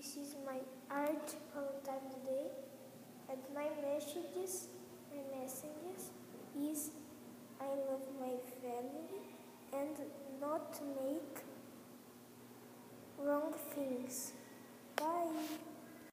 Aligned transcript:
This 0.00 0.16
is 0.16 0.34
my 0.46 0.60
art 0.90 1.34
all 1.54 1.72
time 1.86 2.06
today 2.10 2.46
and 3.28 3.40
my 3.54 3.66
messages 3.82 4.68
my 5.10 5.20
messages 5.32 6.06
is 6.58 6.92
I 7.60 7.68
love 7.88 8.06
my 8.18 8.32
family 8.62 9.20
and 9.74 10.00
not 10.40 10.80
make 11.02 11.44
wrong 13.18 13.52
things. 13.74 14.19